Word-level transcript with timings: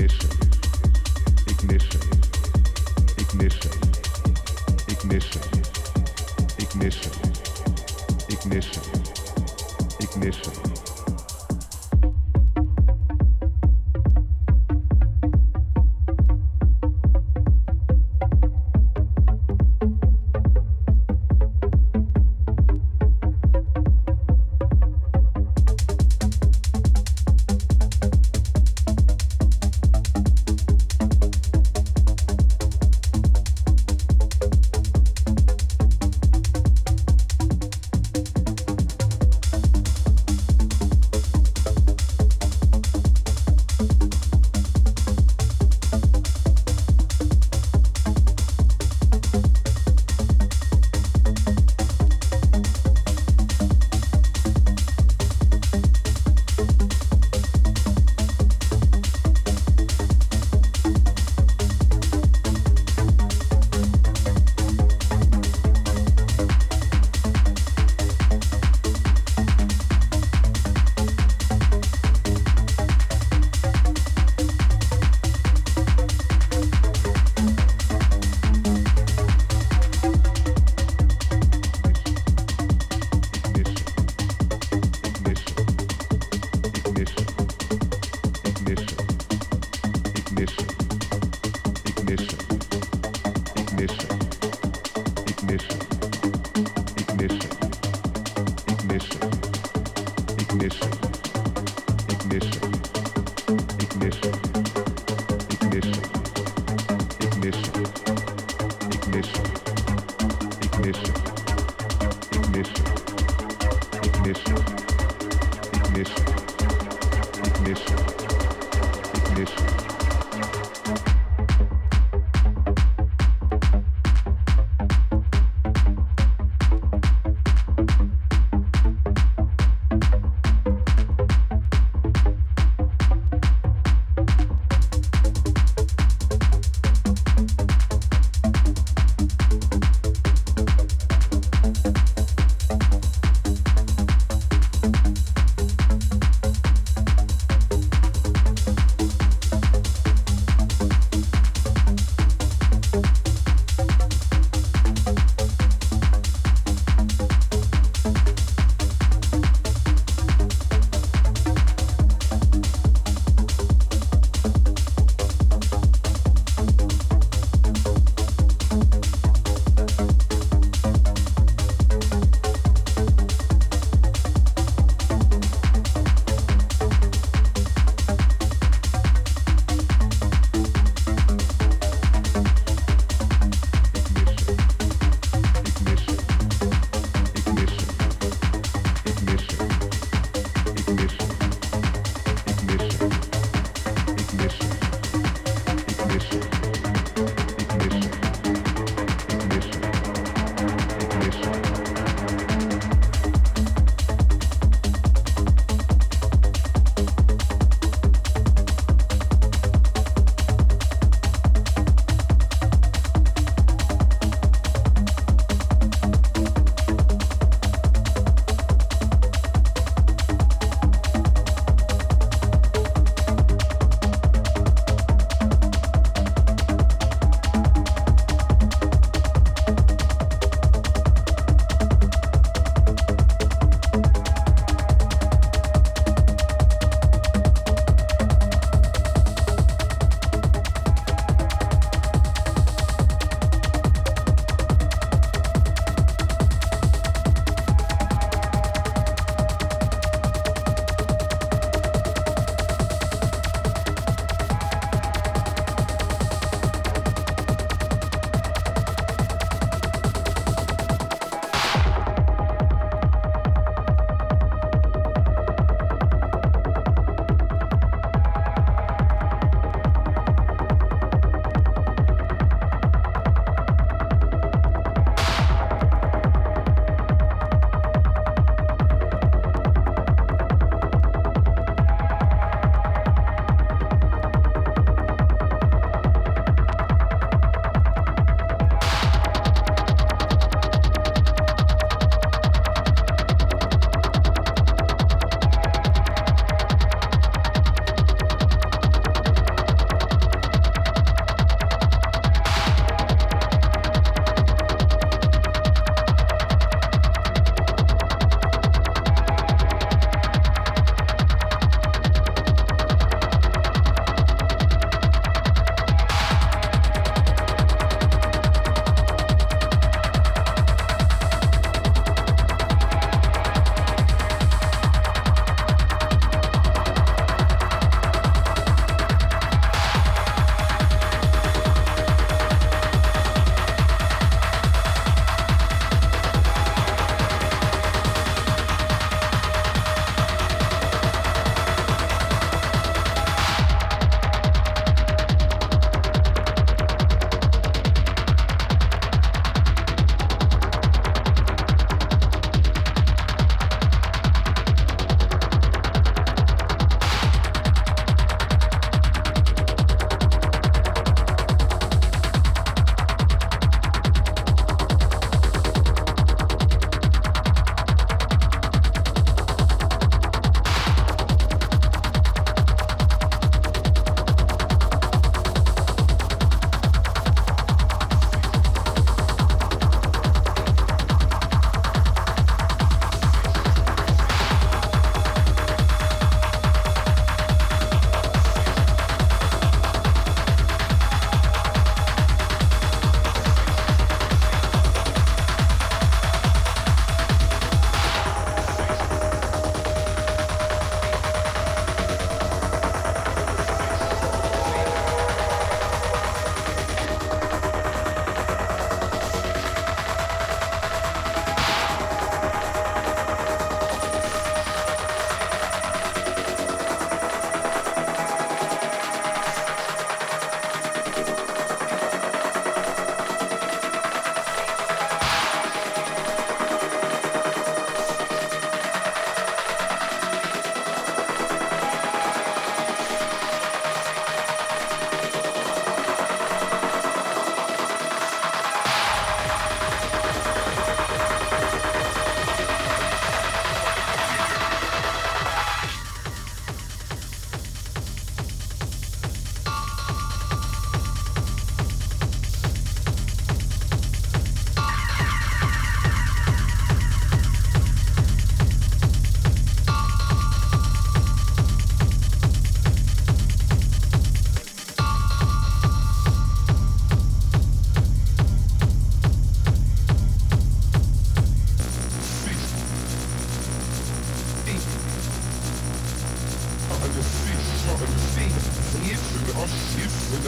ignition, 0.00 0.30
ignition, 1.46 2.00
ignition, 3.18 3.72
ignition, 4.88 5.42
ignition, 6.58 7.12
ignition, 8.30 8.82
mis. 10.20 10.69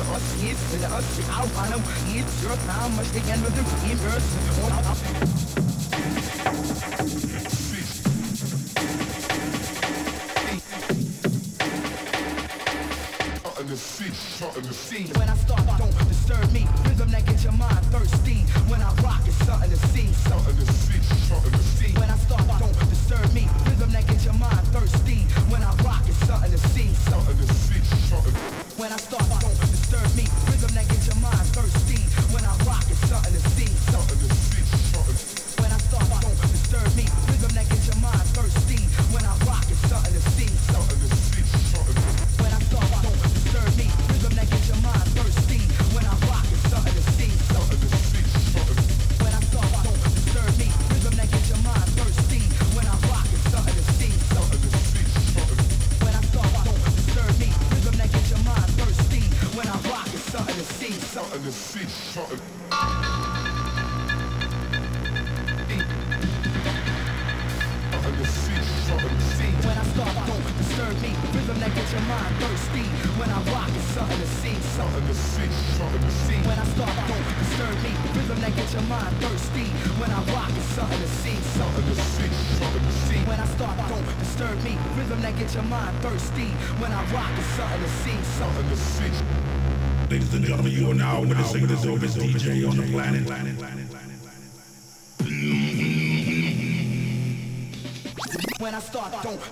og 0.01 0.21
skib 0.31 0.57
the 0.71 0.89
os 0.99 1.07
Af 1.39 1.45
og 1.61 1.67
nu 1.73 1.79
skib 2.01 2.27
Sørt 2.41 2.63
navn 2.67 2.93
in 14.57 14.65
the 14.65 14.75
sea. 14.75 15.07
When 15.19 15.29
I 15.29 15.37
start, 15.37 15.61
don't 15.79 16.09
disturb 16.09 16.53
me. 16.53 16.92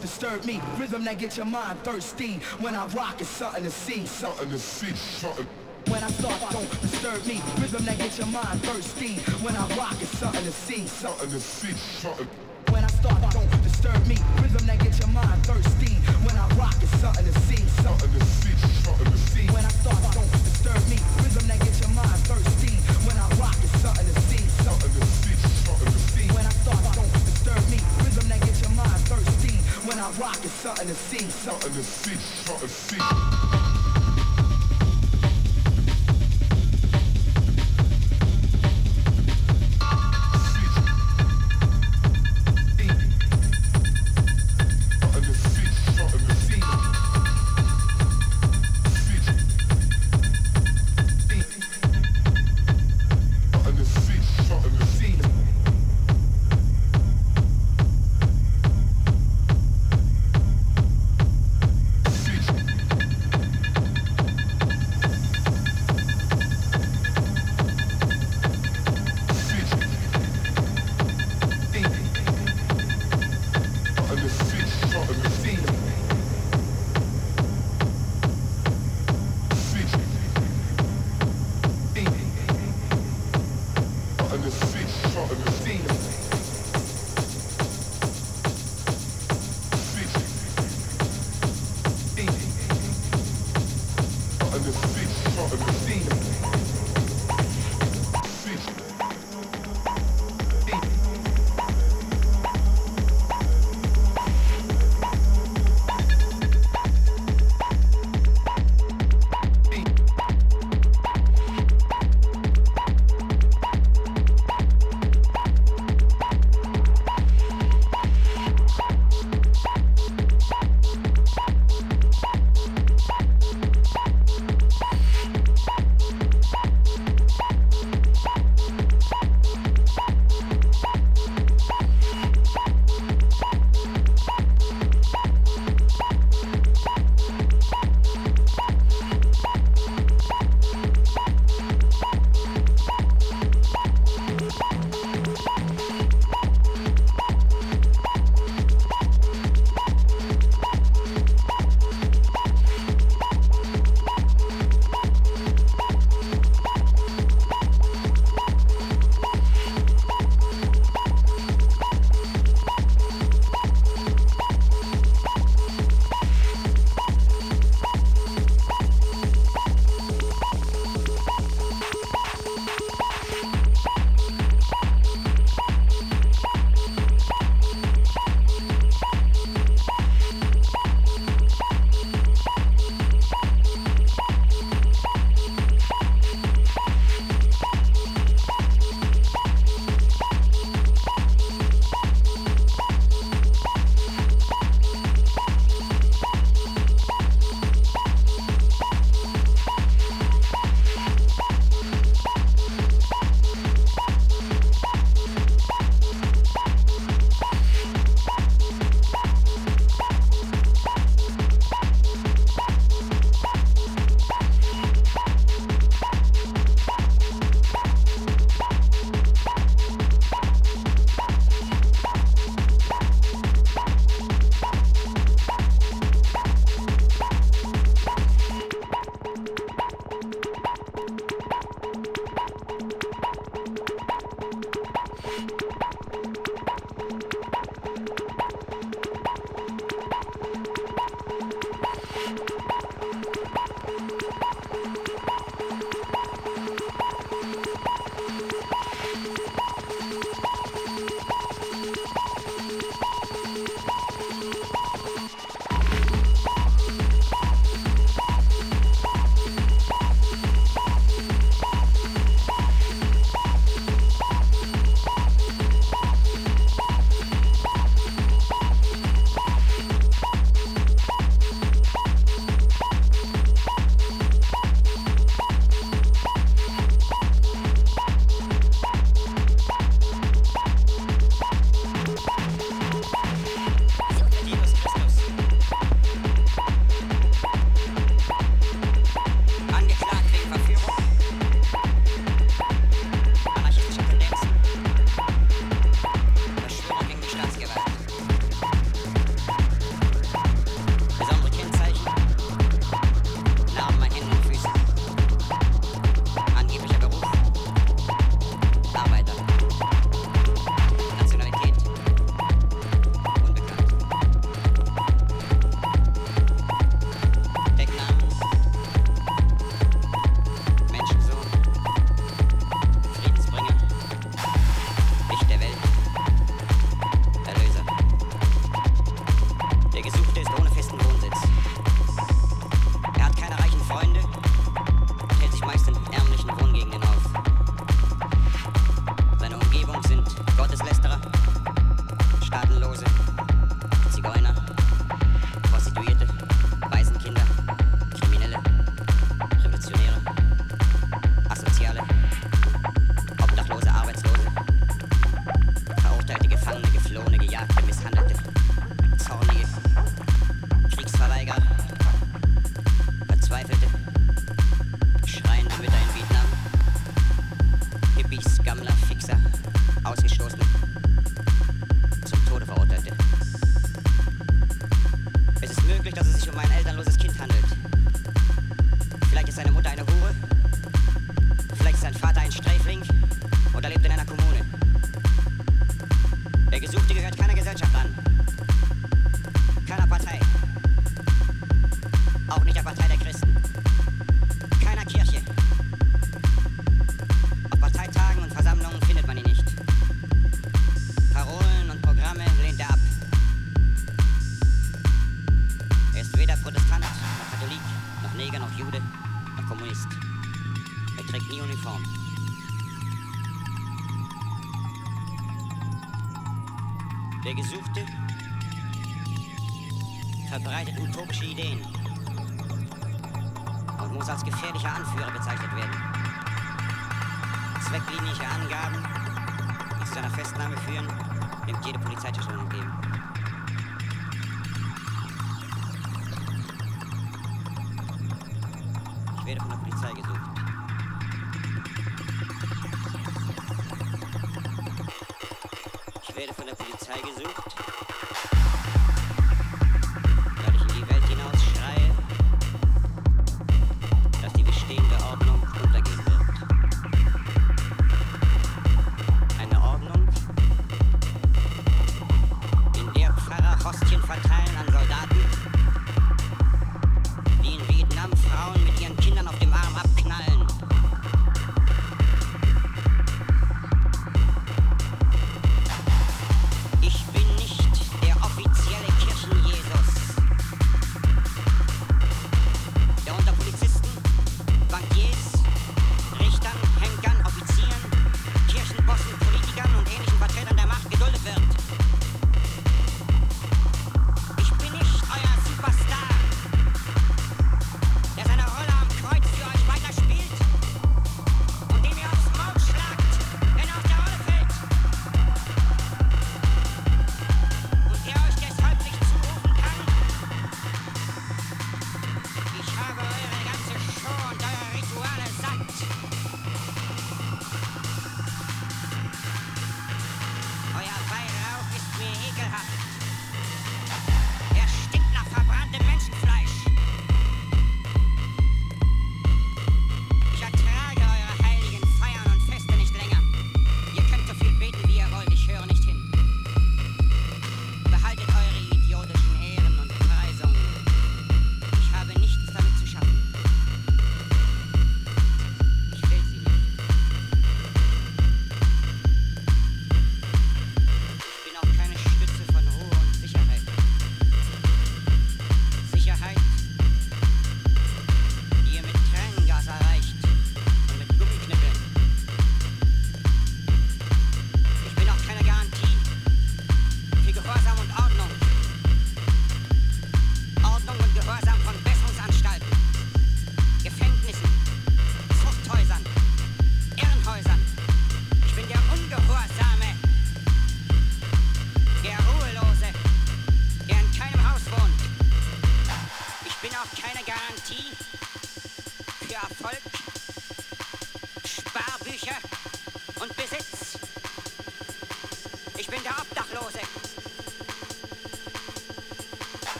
disturb 0.00 0.44
me. 0.44 0.60
Rhythm 0.78 1.04
that 1.04 1.18
gets 1.18 1.36
your 1.36 1.46
mind 1.46 1.78
thirsty. 1.84 2.34
When 2.60 2.74
I 2.74 2.86
rock, 2.88 3.20
it's 3.20 3.30
something 3.30 3.64
to 3.64 3.70
see. 3.70 4.06
Something 4.06 4.50
to 4.50 4.58
see. 4.58 4.94
Something. 4.94 5.46
When 5.88 6.02
I 6.02 6.10
start, 6.10 6.52
don't 6.52 6.80
disturb 6.82 7.24
me. 7.26 7.40
Rhythm 7.58 7.84
that 7.84 7.98
gets 7.98 8.18
your 8.18 8.26
mind 8.28 8.62
thirsty. 8.62 9.14
When 9.44 9.56
I 9.56 9.66
rock, 9.76 9.96
it's 10.00 10.18
something 10.18 10.44
to 10.44 10.52
see. 10.52 10.86
Something 10.86 11.30
to 11.30 11.40
see. 11.40 11.72
Something. 11.72 12.49